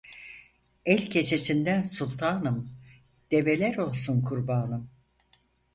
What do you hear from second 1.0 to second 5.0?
kesesinden sultanım, develer olsun kurbanım.